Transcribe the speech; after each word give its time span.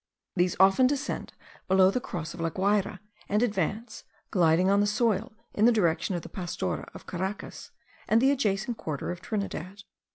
These 0.35 0.55
often 0.59 0.87
descend 0.87 1.31
below 1.67 1.91
the 1.91 1.99
Cross 2.01 2.33
of 2.33 2.39
La 2.41 2.49
Guayra, 2.49 3.01
and 3.29 3.43
advance, 3.43 4.03
gliding 4.31 4.67
on 4.67 4.79
the 4.79 4.87
soil, 4.87 5.31
in 5.53 5.65
the 5.65 5.71
direction 5.71 6.15
of 6.15 6.23
the 6.23 6.27
Pastora 6.27 6.89
of 6.95 7.05
Caracas, 7.05 7.69
and 8.07 8.19
the 8.19 8.31
adjacent 8.31 8.77
quarter 8.79 9.11
of 9.11 9.21
Trinidad. 9.21 9.83